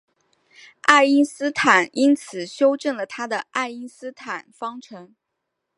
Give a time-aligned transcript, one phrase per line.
[0.81, 5.13] 爱因斯坦因此修正了他的爱因斯坦方程。